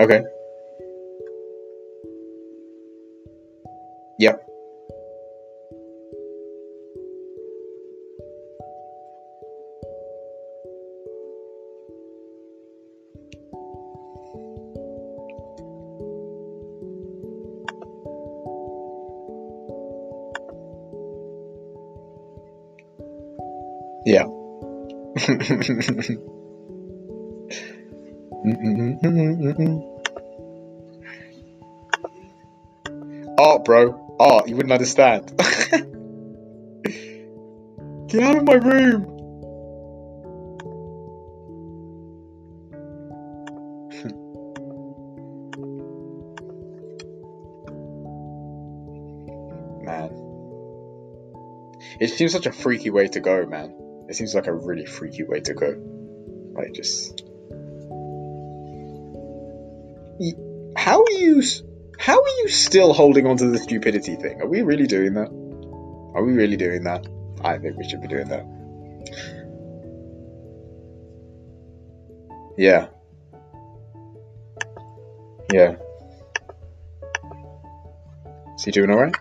[0.00, 0.22] Okay.
[4.20, 4.44] Yep.
[24.06, 24.26] Yeah.
[28.46, 29.98] Mm-hmm, mm-hmm, mm-hmm,
[33.38, 34.16] Art, bro.
[34.20, 35.32] Art, you wouldn't understand.
[38.08, 39.02] Get out of my room!
[49.84, 50.10] man.
[52.00, 53.74] It seems such a freaky way to go, man.
[54.08, 55.74] It seems like a really freaky way to go.
[56.54, 57.27] Like, just.
[60.76, 61.42] How are you.
[61.98, 64.40] How are you still holding on to the stupidity thing?
[64.40, 65.28] Are we really doing that?
[66.14, 67.06] Are we really doing that?
[67.44, 68.46] I think we should be doing that.
[72.56, 72.88] Yeah.
[75.52, 75.76] Yeah.
[78.56, 79.14] Is he doing alright?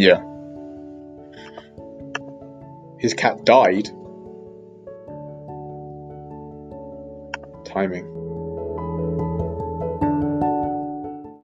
[0.00, 0.22] Yeah.
[2.98, 3.90] His cat died.
[7.66, 8.19] Timing.